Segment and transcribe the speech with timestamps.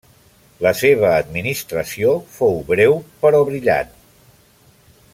[0.65, 3.93] La seva administració fou breu però brillant.